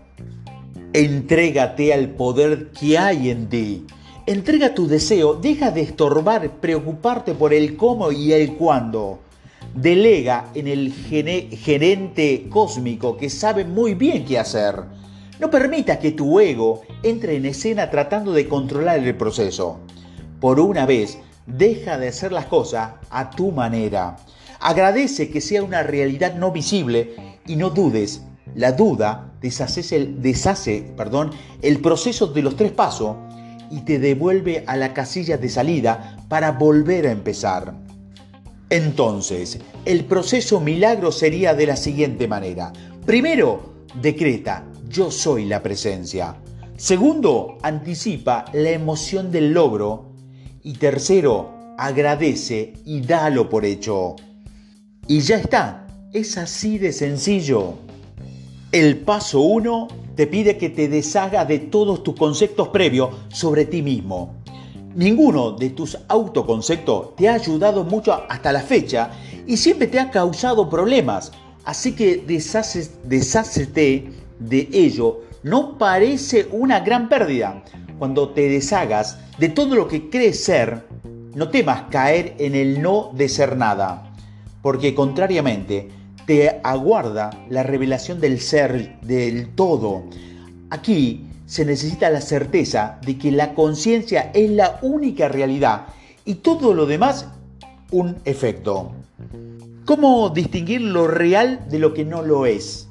Entrégate 0.94 1.92
al 1.92 2.08
poder 2.08 2.70
que 2.72 2.96
hay 2.96 3.28
en 3.28 3.50
ti. 3.50 3.86
Entrega 4.24 4.74
tu 4.74 4.88
deseo, 4.88 5.34
deja 5.34 5.70
de 5.70 5.82
estorbar, 5.82 6.50
preocuparte 6.60 7.34
por 7.34 7.52
el 7.52 7.76
cómo 7.76 8.10
y 8.10 8.32
el 8.32 8.54
cuándo. 8.54 9.18
Delega 9.74 10.46
en 10.54 10.66
el 10.66 10.94
gerente 10.94 12.46
cósmico 12.48 13.18
que 13.18 13.28
sabe 13.28 13.66
muy 13.66 13.92
bien 13.92 14.24
qué 14.24 14.38
hacer. 14.38 14.76
No 15.38 15.50
permitas 15.50 15.98
que 15.98 16.12
tu 16.12 16.40
ego 16.40 16.80
entre 17.02 17.36
en 17.36 17.44
escena 17.44 17.90
tratando 17.90 18.32
de 18.32 18.48
controlar 18.48 18.98
el 18.98 19.14
proceso. 19.14 19.80
Por 20.40 20.58
una 20.58 20.86
vez, 20.86 21.18
deja 21.46 21.98
de 21.98 22.08
hacer 22.08 22.32
las 22.32 22.46
cosas 22.46 22.92
a 23.10 23.28
tu 23.28 23.52
manera. 23.52 24.16
Agradece 24.60 25.30
que 25.30 25.40
sea 25.40 25.62
una 25.62 25.82
realidad 25.82 26.34
no 26.34 26.52
visible 26.52 27.14
y 27.46 27.56
no 27.56 27.70
dudes 27.70 28.22
la 28.54 28.72
duda 28.72 29.32
deshace 29.40 29.94
el, 29.94 30.22
deshace, 30.22 30.92
perdón, 30.96 31.30
el 31.62 31.80
proceso 31.80 32.26
de 32.28 32.42
los 32.42 32.56
tres 32.56 32.72
pasos 32.72 33.16
y 33.70 33.82
te 33.82 33.98
devuelve 33.98 34.64
a 34.66 34.76
la 34.76 34.94
casilla 34.94 35.36
de 35.36 35.48
salida 35.48 36.24
para 36.28 36.52
volver 36.52 37.06
a 37.06 37.12
empezar. 37.12 37.74
Entonces, 38.70 39.60
el 39.84 40.04
proceso 40.04 40.60
milagro 40.60 41.12
sería 41.12 41.54
de 41.54 41.66
la 41.66 41.76
siguiente 41.76 42.26
manera. 42.26 42.72
Primero, 43.06 43.74
decreta, 44.00 44.64
yo 44.88 45.10
soy 45.10 45.44
la 45.44 45.62
presencia. 45.62 46.36
Segundo, 46.76 47.58
anticipa 47.62 48.44
la 48.52 48.70
emoción 48.70 49.30
del 49.30 49.52
logro. 49.52 50.12
Y 50.62 50.74
tercero, 50.74 51.74
agradece 51.78 52.74
y 52.84 53.00
dalo 53.00 53.48
por 53.48 53.64
hecho. 53.64 54.16
Y 55.10 55.20
ya 55.20 55.36
está, 55.36 55.86
es 56.12 56.36
así 56.36 56.76
de 56.76 56.92
sencillo. 56.92 57.76
El 58.72 58.98
paso 58.98 59.40
1 59.40 59.88
te 60.14 60.26
pide 60.26 60.58
que 60.58 60.68
te 60.68 60.86
deshaga 60.86 61.46
de 61.46 61.60
todos 61.60 62.02
tus 62.02 62.14
conceptos 62.14 62.68
previos 62.68 63.08
sobre 63.30 63.64
ti 63.64 63.80
mismo. 63.80 64.34
Ninguno 64.94 65.52
de 65.52 65.70
tus 65.70 65.96
autoconceptos 66.08 67.16
te 67.16 67.26
ha 67.26 67.34
ayudado 67.34 67.84
mucho 67.84 68.12
hasta 68.28 68.52
la 68.52 68.60
fecha 68.60 69.10
y 69.46 69.56
siempre 69.56 69.86
te 69.86 69.98
ha 69.98 70.10
causado 70.10 70.68
problemas. 70.68 71.32
Así 71.64 71.92
que 71.92 72.22
deshácete 72.26 74.12
de 74.40 74.68
ello. 74.70 75.22
No 75.42 75.78
parece 75.78 76.48
una 76.52 76.80
gran 76.80 77.08
pérdida. 77.08 77.64
Cuando 77.98 78.28
te 78.28 78.46
deshagas 78.50 79.18
de 79.38 79.48
todo 79.48 79.74
lo 79.74 79.88
que 79.88 80.10
crees 80.10 80.44
ser, 80.44 80.86
No 81.34 81.50
temas 81.50 81.82
caer 81.90 82.34
en 82.38 82.54
el 82.54 82.82
no 82.82 83.12
de 83.14 83.28
ser 83.28 83.56
nada, 83.56 84.07
porque 84.62 84.94
contrariamente 84.94 85.88
te 86.26 86.60
aguarda 86.62 87.30
la 87.48 87.62
revelación 87.62 88.20
del 88.20 88.40
ser, 88.40 89.00
del 89.00 89.48
todo. 89.54 90.04
Aquí 90.70 91.26
se 91.46 91.64
necesita 91.64 92.10
la 92.10 92.20
certeza 92.20 92.98
de 93.04 93.16
que 93.16 93.32
la 93.32 93.54
conciencia 93.54 94.30
es 94.34 94.50
la 94.50 94.78
única 94.82 95.28
realidad 95.28 95.86
y 96.24 96.34
todo 96.34 96.74
lo 96.74 96.84
demás 96.84 97.26
un 97.90 98.16
efecto. 98.26 98.92
¿Cómo 99.86 100.28
distinguir 100.28 100.82
lo 100.82 101.08
real 101.08 101.66
de 101.70 101.78
lo 101.78 101.94
que 101.94 102.04
no 102.04 102.20
lo 102.20 102.44
es? 102.44 102.88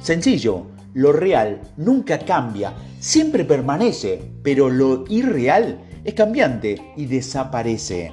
Sencillo, 0.00 0.64
lo 0.94 1.12
real 1.12 1.60
nunca 1.76 2.20
cambia, 2.20 2.72
siempre 2.98 3.44
permanece, 3.44 4.22
pero 4.42 4.70
lo 4.70 5.04
irreal 5.10 5.78
es 6.04 6.14
cambiante 6.14 6.80
y 6.96 7.04
desaparece. 7.04 8.12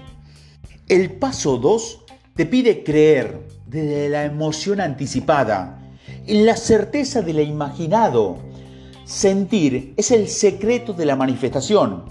El 0.90 1.12
paso 1.12 1.58
2 1.58 2.05
te 2.36 2.46
pide 2.46 2.84
creer 2.84 3.40
desde 3.66 4.10
la 4.10 4.26
emoción 4.26 4.82
anticipada, 4.82 5.80
en 6.28 6.46
la 6.46 6.58
certeza 6.58 7.22
de 7.22 7.34
lo 7.34 7.42
imaginado. 7.42 8.38
Sentir 9.06 9.94
es 9.96 10.12
el 10.12 10.28
secreto 10.28 10.92
de 10.92 11.06
la 11.06 11.16
manifestación. 11.16 12.04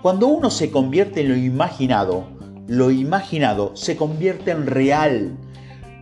Cuando 0.00 0.28
uno 0.28 0.50
se 0.50 0.70
convierte 0.70 1.22
en 1.22 1.30
lo 1.30 1.36
imaginado, 1.36 2.26
lo 2.68 2.92
imaginado 2.92 3.74
se 3.74 3.96
convierte 3.96 4.52
en 4.52 4.66
real. 4.66 5.36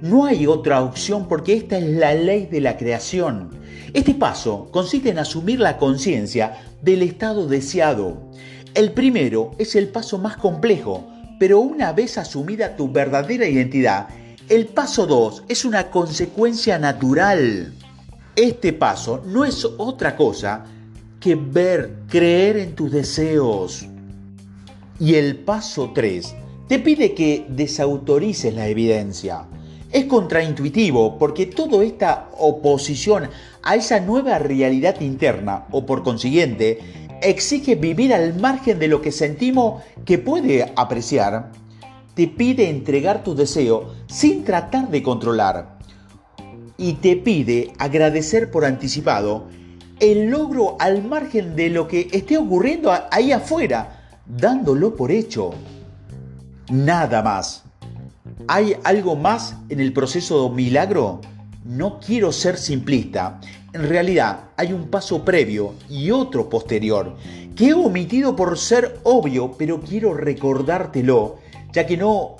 No 0.03 0.27
hay 0.27 0.47
otra 0.47 0.83
opción 0.83 1.27
porque 1.27 1.55
esta 1.55 1.79
es 1.79 1.85
la 1.85 2.13
ley 2.15 2.47
de 2.47 2.61
la 2.61 2.77
creación. 2.77 3.49
Este 3.95 4.13
paso 4.13 4.69
consiste 4.71 5.09
en 5.09 5.19
asumir 5.19 5.59
la 5.59 5.79
conciencia 5.79 6.59
del 6.83 7.01
estado 7.01 7.47
deseado. 7.47 8.31
El 8.75 8.93
primero 8.93 9.53
es 9.59 9.75
el 9.75 9.89
paso 9.89 10.19
más 10.19 10.37
complejo, 10.37 11.07
pero 11.41 11.59
una 11.61 11.95
vez 11.95 12.19
asumida 12.19 12.77
tu 12.77 12.93
verdadera 12.93 13.49
identidad, 13.49 14.09
el 14.47 14.67
paso 14.67 15.07
2 15.07 15.45
es 15.49 15.65
una 15.65 15.91
consecuencia 15.91 16.79
natural. 16.79 17.73
Este 18.37 18.75
paso 18.75 19.23
no 19.25 19.47
es 19.47 19.65
otra 19.79 20.17
cosa 20.17 20.67
que 21.19 21.37
ver, 21.37 22.01
creer 22.09 22.59
en 22.59 22.75
tus 22.75 22.93
deseos. 22.93 23.87
Y 24.99 25.15
el 25.15 25.37
paso 25.37 25.93
3 25.95 26.35
te 26.69 26.79
pide 26.79 27.15
que 27.15 27.47
desautorices 27.49 28.53
la 28.53 28.69
evidencia. 28.69 29.47
Es 29.91 30.05
contraintuitivo 30.05 31.19
porque 31.19 31.47
toda 31.47 31.83
esta 31.83 32.29
oposición 32.37 33.31
a 33.63 33.77
esa 33.77 33.99
nueva 33.99 34.39
realidad 34.39 35.01
interna 35.01 35.65
o 35.71 35.87
por 35.87 36.03
consiguiente 36.03 36.81
exige 37.23 37.75
vivir 37.75 38.15
al 38.15 38.39
margen 38.39 38.79
de 38.79 38.89
lo 38.89 39.01
que 39.01 39.13
sentimos 39.13 39.83
que 40.11 40.19
puede 40.19 40.73
apreciar, 40.75 41.52
te 42.17 42.26
pide 42.26 42.69
entregar 42.69 43.23
tu 43.23 43.37
deseo 43.37 43.95
sin 44.09 44.43
tratar 44.43 44.90
de 44.90 45.05
controlar 45.05 45.79
y 46.76 46.95
te 46.95 47.14
pide 47.14 47.73
agradecer 47.79 48.50
por 48.50 48.64
anticipado 48.64 49.47
el 50.00 50.29
logro 50.29 50.75
al 50.81 51.05
margen 51.05 51.55
de 51.55 51.71
lo 51.71 51.87
que 51.87 52.09
esté 52.11 52.38
ocurriendo 52.38 52.93
ahí 53.12 53.31
afuera, 53.31 54.19
dándolo 54.26 54.97
por 54.97 55.12
hecho. 55.12 55.52
Nada 56.73 57.23
más. 57.23 57.62
¿Hay 58.49 58.75
algo 58.83 59.14
más 59.14 59.55
en 59.69 59.79
el 59.79 59.93
proceso 59.93 60.50
milagro? 60.50 61.21
No 61.64 62.00
quiero 62.00 62.33
ser 62.33 62.59
simplista. 62.59 63.40
En 63.73 63.89
realidad 63.89 64.50
hay 64.57 64.73
un 64.73 64.89
paso 64.89 65.25
previo 65.25 65.75
y 65.89 66.11
otro 66.11 66.49
posterior 66.49 67.17
que 67.55 67.69
he 67.69 67.75
omitido 67.75 68.35
por 68.35 68.59
ser 68.59 68.99
obvio, 69.05 69.53
pero 69.57 69.81
quiero 69.81 70.12
recordártelo, 70.12 71.39
ya 71.73 71.87
que 71.87 71.97
no 71.97 72.37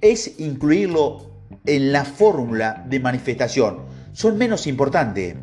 es 0.00 0.40
incluirlo 0.40 1.30
en 1.66 1.92
la 1.92 2.06
fórmula 2.06 2.84
de 2.88 2.98
manifestación. 2.98 3.80
Son 4.14 4.38
menos 4.38 4.66
importantes. 4.66 5.36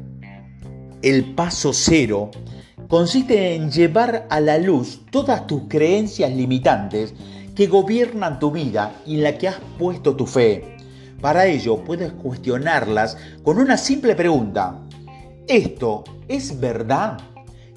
El 1.04 1.36
paso 1.36 1.72
cero 1.72 2.32
consiste 2.88 3.54
en 3.54 3.70
llevar 3.70 4.26
a 4.32 4.40
la 4.40 4.58
luz 4.58 5.02
todas 5.12 5.46
tus 5.46 5.64
creencias 5.68 6.32
limitantes 6.32 7.14
que 7.56 7.68
gobiernan 7.68 8.40
tu 8.40 8.50
vida 8.50 9.02
y 9.06 9.16
en 9.16 9.24
la 9.24 9.38
que 9.38 9.50
has 9.50 9.60
puesto 9.78 10.16
tu 10.16 10.26
fe. 10.26 10.78
Para 11.22 11.46
ello 11.46 11.84
puedes 11.84 12.12
cuestionarlas 12.12 13.18
con 13.44 13.60
una 13.60 13.78
simple 13.78 14.16
pregunta. 14.16 14.87
¿Esto 15.48 16.04
es 16.28 16.60
verdad? 16.60 17.20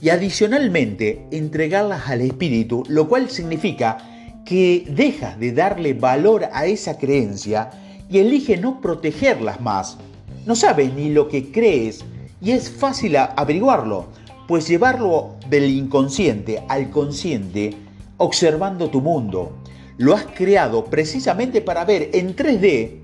Y 0.00 0.09
adicionalmente 0.09 1.28
entregarlas 1.30 2.09
al 2.09 2.20
espíritu, 2.20 2.83
lo 2.88 3.09
cual 3.09 3.30
significa 3.30 4.42
que 4.44 4.85
dejas 4.88 5.38
de 5.38 5.52
darle 5.52 5.94
valor 5.94 6.48
a 6.52 6.66
esa 6.66 6.98
creencia 6.98 7.70
y 8.11 8.18
elige 8.18 8.56
no 8.56 8.80
protegerlas 8.80 9.61
más. 9.61 9.98
No 10.46 10.56
sabes 10.56 10.92
ni 10.94 11.11
lo 11.11 11.28
que 11.28 11.52
crees 11.52 12.04
y 12.40 12.50
es 12.50 12.68
fácil 12.68 13.16
averiguarlo, 13.16 14.06
pues 14.48 14.66
llevarlo 14.66 15.37
del 15.48 15.70
inconsciente 15.70 16.64
al 16.68 16.90
consciente 16.90 17.76
observando 18.16 18.90
tu 18.90 19.00
mundo. 19.00 19.52
Lo 19.96 20.16
has 20.16 20.26
creado 20.26 20.87
precisamente 20.87 21.61
para 21.61 21.85
ver 21.85 22.11
en 22.14 22.35
3D 22.35 22.98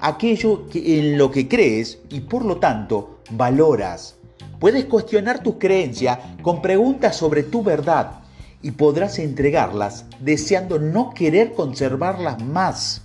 aquello 0.00 0.66
en 0.74 1.16
lo 1.16 1.30
que 1.30 1.46
crees 1.46 2.00
y 2.10 2.20
por 2.20 2.44
lo 2.44 2.56
tanto 2.56 3.19
valoras. 3.30 4.16
Puedes 4.58 4.84
cuestionar 4.84 5.42
tus 5.42 5.54
creencias 5.56 6.18
con 6.42 6.60
preguntas 6.60 7.16
sobre 7.16 7.42
tu 7.42 7.62
verdad 7.62 8.20
y 8.62 8.72
podrás 8.72 9.18
entregarlas 9.18 10.04
deseando 10.20 10.78
no 10.78 11.14
querer 11.14 11.52
conservarlas 11.52 12.42
más. 12.42 13.02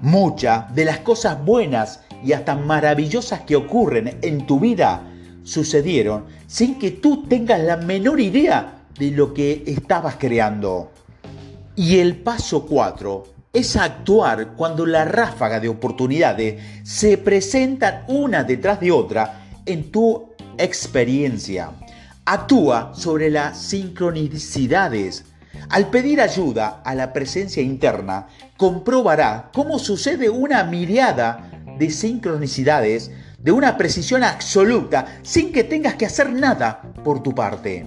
Muchas 0.00 0.74
de 0.74 0.84
las 0.84 1.00
cosas 1.00 1.44
buenas 1.44 2.00
y 2.24 2.32
hasta 2.32 2.54
maravillosas 2.54 3.42
que 3.42 3.56
ocurren 3.56 4.18
en 4.22 4.46
tu 4.46 4.60
vida 4.60 5.02
sucedieron 5.42 6.24
sin 6.46 6.78
que 6.78 6.90
tú 6.90 7.24
tengas 7.26 7.60
la 7.60 7.76
menor 7.76 8.20
idea 8.20 8.84
de 8.98 9.10
lo 9.10 9.34
que 9.34 9.62
estabas 9.66 10.16
creando. 10.16 10.90
Y 11.76 11.98
el 11.98 12.16
paso 12.16 12.66
4 12.66 13.24
es 13.52 13.76
actuar 13.76 14.54
cuando 14.56 14.84
la 14.84 15.04
ráfaga 15.04 15.60
de 15.60 15.68
oportunidades 15.68 16.62
se 16.82 17.18
presentan 17.18 18.04
una 18.08 18.44
detrás 18.44 18.80
de 18.80 18.90
otra 18.90 19.47
en 19.68 19.92
tu 19.92 20.30
experiencia. 20.56 21.70
Actúa 22.24 22.92
sobre 22.94 23.30
las 23.30 23.58
sincronicidades. 23.58 25.24
Al 25.68 25.90
pedir 25.90 26.20
ayuda 26.20 26.82
a 26.84 26.94
la 26.94 27.12
presencia 27.12 27.62
interna, 27.62 28.26
comprobará 28.56 29.50
cómo 29.52 29.78
sucede 29.78 30.30
una 30.30 30.64
miriada 30.64 31.50
de 31.78 31.90
sincronicidades 31.90 33.10
de 33.38 33.52
una 33.52 33.76
precisión 33.76 34.24
absoluta 34.24 35.20
sin 35.22 35.52
que 35.52 35.64
tengas 35.64 35.94
que 35.94 36.06
hacer 36.06 36.32
nada 36.32 36.82
por 37.04 37.22
tu 37.22 37.34
parte. 37.34 37.86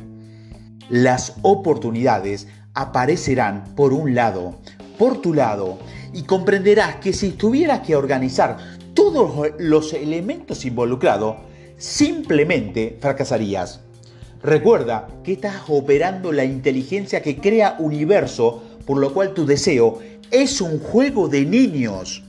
Las 0.89 1.33
oportunidades 1.41 2.47
aparecerán 2.73 3.75
por 3.75 3.91
un 3.91 4.15
lado, 4.15 4.59
por 4.97 5.21
tu 5.21 5.33
lado 5.33 5.79
y 6.13 6.23
comprenderás 6.23 6.97
que 6.97 7.13
si 7.13 7.31
tuvieras 7.31 7.81
que 7.81 7.95
organizar 7.95 8.57
todos 8.93 9.51
los 9.59 9.93
elementos 9.93 10.65
involucrados, 10.65 11.37
simplemente 11.81 12.97
fracasarías. 13.01 13.79
Recuerda 14.43 15.07
que 15.23 15.33
estás 15.33 15.63
operando 15.67 16.31
la 16.31 16.45
inteligencia 16.45 17.21
que 17.21 17.37
crea 17.37 17.75
universo, 17.79 18.63
por 18.85 18.99
lo 18.99 19.13
cual 19.13 19.33
tu 19.33 19.45
deseo 19.45 19.99
es 20.29 20.61
un 20.61 20.79
juego 20.79 21.27
de 21.27 21.45
niños. 21.45 22.23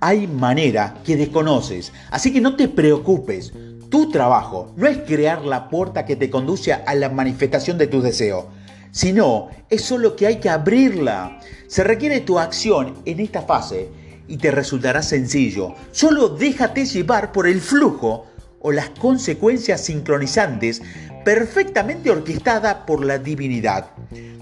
Hay 0.00 0.26
manera 0.26 0.98
que 1.04 1.16
desconoces, 1.16 1.92
así 2.10 2.32
que 2.32 2.40
no 2.40 2.56
te 2.56 2.68
preocupes. 2.68 3.52
Tu 3.88 4.10
trabajo 4.10 4.72
no 4.76 4.88
es 4.88 4.98
crear 4.98 5.44
la 5.44 5.68
puerta 5.68 6.04
que 6.04 6.16
te 6.16 6.28
conduce 6.28 6.72
a 6.72 6.94
la 6.94 7.08
manifestación 7.08 7.78
de 7.78 7.86
tu 7.86 8.02
deseo 8.02 8.48
sino 8.92 9.48
es 9.70 9.82
solo 9.82 10.14
que 10.14 10.26
hay 10.26 10.36
que 10.36 10.50
abrirla. 10.50 11.40
Se 11.66 11.82
requiere 11.82 12.20
tu 12.20 12.38
acción 12.38 12.94
en 13.06 13.20
esta 13.20 13.42
fase 13.42 13.88
y 14.28 14.36
te 14.36 14.50
resultará 14.50 15.02
sencillo. 15.02 15.74
Solo 15.90 16.28
déjate 16.28 16.84
llevar 16.84 17.32
por 17.32 17.48
el 17.48 17.60
flujo 17.60 18.26
o 18.62 18.72
las 18.72 18.90
consecuencias 18.90 19.84
sincronizantes 19.84 20.82
perfectamente 21.24 22.10
orquestada 22.10 22.86
por 22.86 23.04
la 23.04 23.18
divinidad, 23.18 23.90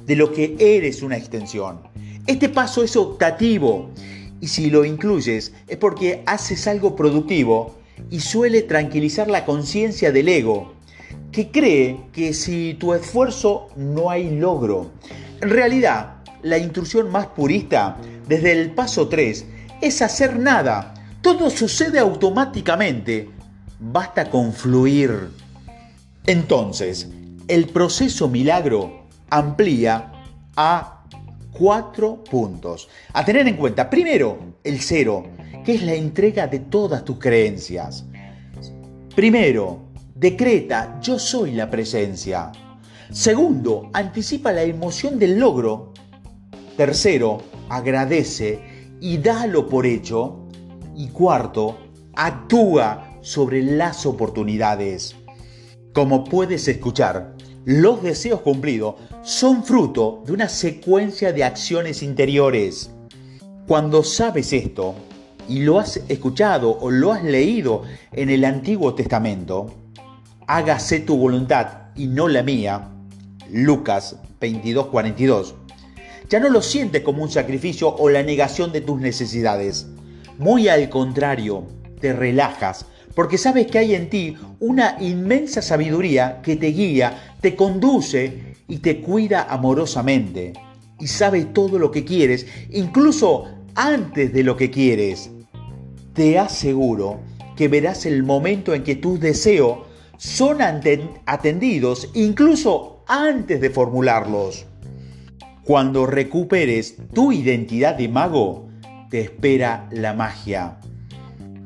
de 0.07 0.17
lo 0.17 0.33
que 0.33 0.57
eres 0.59 1.03
una 1.03 1.17
extensión. 1.17 1.81
Este 2.27 2.49
paso 2.49 2.83
es 2.83 2.97
optativo 2.97 3.91
y 4.41 4.49
si 4.49 4.71
lo 4.71 4.85
incluyes 4.85 5.53
es 5.67 5.77
porque 5.77 6.23
haces 6.27 6.67
algo 6.67 6.97
productivo 6.97 7.77
y 8.11 8.21
suele 8.21 8.63
tranquilizar 8.63 9.29
la 9.29 9.45
conciencia 9.45 10.13
del 10.13 10.29
ego 10.29 10.75
que 11.33 11.51
cree 11.51 12.01
que 12.13 12.35
si 12.35 12.75
tu 12.75 12.95
esfuerzo 12.95 13.69
no 13.77 14.11
hay 14.11 14.31
logro. 14.31 14.91
En 15.41 15.51
realidad, 15.51 16.17
la 16.43 16.59
instrucción 16.59 17.11
más 17.11 17.27
purista, 17.27 17.97
desde 18.27 18.53
el 18.53 18.73
paso 18.73 19.09
3, 19.09 19.45
es 19.81 20.03
hacer 20.03 20.39
nada. 20.39 20.95
Todo 21.23 21.51
sucede 21.51 21.99
automáticamente. 21.99 23.29
Basta 23.81 24.29
con 24.29 24.53
fluir. 24.53 25.31
Entonces, 26.27 27.09
el 27.49 27.67
proceso 27.69 28.29
milagro 28.29 29.07
amplía 29.31 30.13
a 30.55 31.07
cuatro 31.51 32.23
puntos. 32.23 32.89
A 33.15 33.25
tener 33.25 33.49
en 33.49 33.57
cuenta, 33.57 33.89
primero, 33.89 34.39
el 34.63 34.81
cero, 34.81 35.25
que 35.65 35.77
es 35.77 35.83
la 35.83 35.95
entrega 35.95 36.47
de 36.47 36.59
todas 36.59 37.05
tus 37.07 37.19
creencias. 37.19 38.05
Primero, 39.17 39.81
decreta, 40.15 40.99
yo 41.01 41.19
soy 41.19 41.53
la 41.53 41.71
presencia. 41.71 42.53
Segundo, 43.11 43.89
anticipa 43.95 44.53
la 44.53 44.63
emoción 44.63 45.19
del 45.19 45.39
logro. 45.39 45.95
Tercero, 46.77 47.39
agradece 47.71 48.61
y 49.01 49.17
dalo 49.17 49.67
por 49.67 49.87
hecho. 49.87 50.47
Y 50.95 51.09
cuarto, 51.09 51.79
actúa 52.15 53.10
sobre 53.21 53.63
las 53.63 54.07
oportunidades. 54.07 55.17
Como 55.93 56.25
puedes 56.25 56.69
escuchar, 56.69 57.35
los 57.65 58.03
deseos 58.03 58.41
cumplidos 58.41 58.95
son 59.23 59.65
fruto 59.65 60.23
de 60.27 60.33
una 60.33 60.49
secuencia 60.49 61.33
de 61.33 61.45
acciones 61.45 62.03
interiores. 62.03 62.91
Cuando 63.67 64.03
sabes 64.03 64.53
esto, 64.53 64.95
y 65.49 65.61
lo 65.61 65.81
has 65.81 65.97
escuchado 66.09 66.79
o 66.81 66.91
lo 66.91 67.13
has 67.13 67.25
leído 67.25 67.83
en 68.13 68.31
el 68.31 68.45
Antiguo 68.45 68.95
Testamento, 68.95 69.67
hágase 70.47 71.01
tu 71.01 71.17
voluntad 71.17 71.89
y 71.97 72.07
no 72.07 72.29
la 72.29 72.43
mía, 72.43 72.89
Lucas 73.51 74.17
22:42, 74.41 75.55
ya 76.29 76.39
no 76.39 76.49
lo 76.49 76.63
sientes 76.63 77.03
como 77.03 77.25
un 77.25 77.31
sacrificio 77.31 77.95
o 77.95 78.09
la 78.09 78.23
negación 78.23 78.71
de 78.71 78.81
tus 78.81 79.01
necesidades. 79.01 79.89
Muy 80.39 80.69
al 80.69 80.89
contrario, 80.89 81.65
te 82.01 82.13
relajas 82.13 82.87
porque 83.15 83.39
sabes 83.39 83.67
que 83.67 83.79
hay 83.79 83.95
en 83.95 84.09
ti 84.09 84.37
una 84.61 84.97
inmensa 85.01 85.63
sabiduría 85.63 86.41
que 86.43 86.57
te 86.57 86.69
guía, 86.69 87.35
te 87.41 87.57
conduce 87.57 88.55
y 88.69 88.79
te 88.79 89.01
cuida 89.01 89.47
amorosamente. 89.49 90.53
Y 90.99 91.07
sabe 91.07 91.47
todo 91.47 91.79
lo 91.79 91.91
que 91.91 92.05
quieres, 92.05 92.47
incluso 92.71 93.47
antes 93.75 94.33
de 94.33 94.43
lo 94.43 94.57
que 94.57 94.71
quieres. 94.71 95.31
Te 96.13 96.39
aseguro 96.39 97.21
que 97.57 97.69
verás 97.69 98.07
el 98.07 98.23
momento 98.23 98.75
en 98.75 98.83
que 98.83 98.97
tus 98.97 99.19
deseos 99.21 99.79
son 100.19 100.59
atendidos, 100.61 102.11
incluso 102.15 103.05
antes 103.09 103.61
de 103.61 103.71
formularlos. 103.71 104.67
Cuando 105.65 106.07
recuperes 106.07 106.97
tu 107.15 107.33
identidad 107.33 107.95
de 107.95 108.09
mago, 108.09 108.69
te 109.09 109.21
espera 109.21 109.89
la 109.91 110.15
magia. 110.15 110.79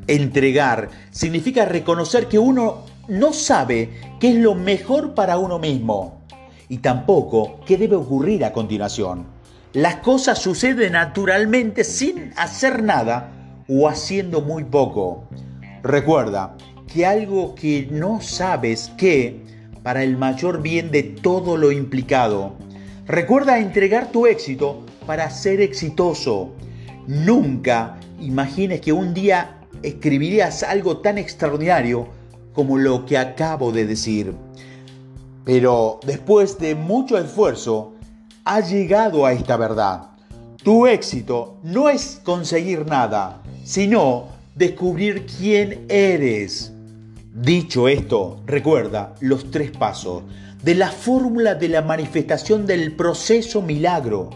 Entregar 0.07 0.91
significa 1.11 1.65
reconocer 1.65 2.29
que 2.29 2.39
uno 2.39 2.85
no 3.09 3.33
sabe 3.33 3.91
qué 4.21 4.31
es 4.31 4.37
lo 4.37 4.55
mejor 4.55 5.15
para 5.15 5.39
uno 5.39 5.59
mismo 5.59 6.23
y 6.69 6.79
tampoco 6.79 7.61
qué 7.67 7.77
debe 7.77 7.97
ocurrir 7.97 8.45
a 8.45 8.53
continuación. 8.53 9.27
Las 9.73 9.97
cosas 9.97 10.39
suceden 10.39 10.93
naturalmente 10.93 11.85
sin 11.85 12.33
hacer 12.37 12.83
nada 12.83 13.33
o 13.69 13.89
haciendo 13.89 14.41
muy 14.41 14.65
poco. 14.65 15.25
Recuerda 15.83 16.57
que 16.93 17.07
algo 17.07 17.55
que 17.55 17.89
no 17.91 18.21
sabes 18.21 18.93
qué, 18.97 19.43
para 19.83 20.03
el 20.03 20.17
mayor 20.17 20.63
bien 20.63 20.91
de 20.91 21.03
todo 21.03 21.57
lo 21.57 21.73
implicado. 21.73 22.55
Recuerda 23.07 23.59
entregar 23.59 24.13
tu 24.13 24.27
éxito 24.27 24.85
para 25.07 25.29
ser 25.29 25.61
exitoso. 25.61 26.53
Nunca 27.07 27.99
imagines 28.21 28.81
que 28.81 28.93
un 28.93 29.13
día 29.13 29.59
escribirías 29.87 30.63
algo 30.63 30.99
tan 30.99 31.19
extraordinario 31.19 32.09
como 32.53 32.79
lo 32.79 33.05
que 33.05 33.19
acabo 33.19 33.73
de 33.73 33.87
decir. 33.87 34.35
Pero 35.45 36.01
después 36.07 36.59
de 36.59 36.75
mucho 36.75 37.19
esfuerzo, 37.19 37.93
has 38.45 38.71
llegado 38.71 39.27
a 39.27 39.33
esta 39.33 39.57
verdad. 39.57 40.11
Tu 40.63 40.87
éxito 40.87 41.59
no 41.63 41.91
es 41.91 42.21
conseguir 42.25 42.87
nada, 42.87 43.43
sino 43.65 44.29
descubrir 44.55 45.27
quién 45.27 45.85
eres. 45.89 46.73
Dicho 47.35 47.89
esto, 47.89 48.41
recuerda 48.47 49.15
los 49.21 49.51
tres 49.51 49.71
pasos 49.71 50.23
de 50.63 50.75
la 50.75 50.91
fórmula 50.91 51.55
de 51.55 51.69
la 51.69 51.83
manifestación 51.83 52.65
del 52.65 52.97
proceso 52.97 53.61
milagro. 53.61 54.31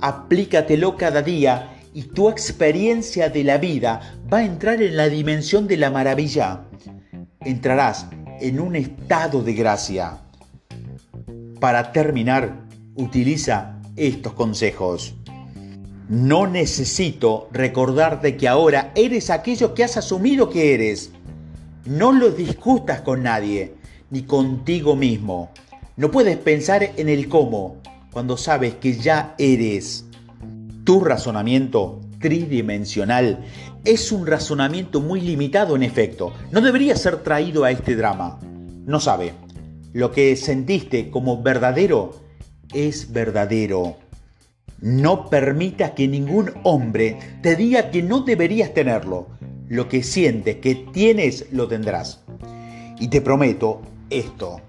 Aplícatelo 0.00 0.96
cada 0.96 1.20
día 1.20 1.79
y 1.92 2.02
tu 2.02 2.28
experiencia 2.28 3.28
de 3.28 3.44
la 3.44 3.58
vida 3.58 4.18
va 4.32 4.38
a 4.38 4.44
entrar 4.44 4.80
en 4.82 4.96
la 4.96 5.08
dimensión 5.08 5.66
de 5.66 5.76
la 5.76 5.90
maravilla. 5.90 6.66
Entrarás 7.40 8.06
en 8.40 8.60
un 8.60 8.76
estado 8.76 9.42
de 9.42 9.54
gracia. 9.54 10.18
Para 11.58 11.92
terminar, 11.92 12.66
utiliza 12.94 13.78
estos 13.96 14.32
consejos. 14.34 15.14
No 16.08 16.46
necesito 16.46 17.48
recordarte 17.52 18.36
que 18.36 18.48
ahora 18.48 18.92
eres 18.94 19.30
aquello 19.30 19.74
que 19.74 19.84
has 19.84 19.96
asumido 19.96 20.50
que 20.50 20.74
eres. 20.74 21.12
No 21.84 22.12
lo 22.12 22.30
discutas 22.30 23.00
con 23.02 23.22
nadie, 23.22 23.74
ni 24.10 24.22
contigo 24.22 24.96
mismo. 24.96 25.50
No 25.96 26.10
puedes 26.10 26.36
pensar 26.38 26.82
en 26.96 27.08
el 27.08 27.28
cómo 27.28 27.76
cuando 28.12 28.36
sabes 28.36 28.74
que 28.74 28.96
ya 28.96 29.34
eres. 29.38 30.04
Tu 30.90 30.98
razonamiento 30.98 32.00
tridimensional 32.18 33.44
es 33.84 34.10
un 34.10 34.26
razonamiento 34.26 35.00
muy 35.00 35.20
limitado 35.20 35.76
en 35.76 35.84
efecto. 35.84 36.32
No 36.50 36.60
debería 36.60 36.96
ser 36.96 37.18
traído 37.18 37.62
a 37.62 37.70
este 37.70 37.94
drama. 37.94 38.40
No 38.86 38.98
sabe. 38.98 39.34
Lo 39.92 40.10
que 40.10 40.34
sentiste 40.34 41.08
como 41.08 41.44
verdadero 41.44 42.16
es 42.74 43.12
verdadero. 43.12 43.98
No 44.80 45.30
permitas 45.30 45.92
que 45.92 46.08
ningún 46.08 46.54
hombre 46.64 47.20
te 47.40 47.54
diga 47.54 47.92
que 47.92 48.02
no 48.02 48.22
deberías 48.22 48.74
tenerlo. 48.74 49.28
Lo 49.68 49.88
que 49.88 50.02
sientes 50.02 50.56
que 50.56 50.74
tienes 50.74 51.46
lo 51.52 51.68
tendrás. 51.68 52.24
Y 52.98 53.06
te 53.06 53.20
prometo 53.20 53.80
esto. 54.10 54.60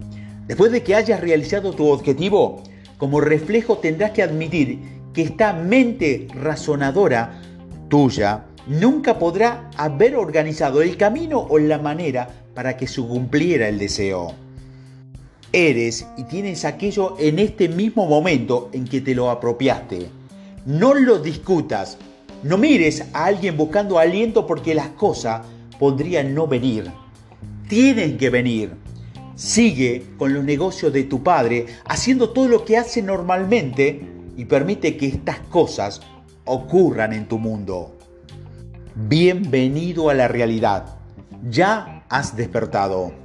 Después 0.45 0.71
de 0.71 0.83
que 0.83 0.93
hayas 0.93 1.19
realizado 1.19 1.73
tu 1.73 1.87
objetivo, 1.87 2.61
como 2.99 3.21
reflejo 3.21 3.79
tendrás 3.79 4.11
que 4.11 4.21
admitir 4.21 5.00
que 5.13 5.23
esta 5.23 5.53
mente 5.53 6.27
razonadora 6.33 7.41
tuya 7.89 8.45
nunca 8.67 9.19
podrá 9.19 9.69
haber 9.77 10.15
organizado 10.15 10.81
el 10.81 10.97
camino 10.97 11.39
o 11.39 11.59
la 11.59 11.77
manera 11.77 12.29
para 12.53 12.77
que 12.77 12.87
se 12.87 13.01
cumpliera 13.01 13.67
el 13.67 13.79
deseo. 13.79 14.33
Eres 15.53 16.07
y 16.17 16.23
tienes 16.23 16.63
aquello 16.63 17.15
en 17.19 17.39
este 17.39 17.67
mismo 17.67 18.07
momento 18.07 18.69
en 18.71 18.85
que 18.85 19.01
te 19.01 19.13
lo 19.13 19.29
apropiaste. 19.29 20.09
No 20.65 20.93
lo 20.93 21.19
discutas. 21.19 21.97
No 22.43 22.57
mires 22.57 23.05
a 23.13 23.25
alguien 23.25 23.57
buscando 23.57 23.99
aliento 23.99 24.47
porque 24.47 24.73
las 24.73 24.89
cosas 24.89 25.45
podrían 25.77 26.33
no 26.33 26.47
venir. 26.47 26.89
Tienen 27.67 28.17
que 28.17 28.29
venir. 28.29 28.71
Sigue 29.35 30.05
con 30.17 30.33
los 30.33 30.43
negocios 30.43 30.93
de 30.93 31.03
tu 31.03 31.21
padre 31.21 31.65
haciendo 31.85 32.29
todo 32.29 32.47
lo 32.47 32.63
que 32.63 32.77
hace 32.77 33.01
normalmente 33.01 34.20
y 34.37 34.45
permite 34.45 34.97
que 34.97 35.07
estas 35.07 35.39
cosas 35.39 36.01
ocurran 36.45 37.13
en 37.13 37.27
tu 37.27 37.37
mundo. 37.39 37.95
Bienvenido 38.95 40.09
a 40.09 40.13
la 40.13 40.27
realidad. 40.27 40.97
Ya 41.49 42.03
has 42.09 42.35
despertado. 42.35 43.20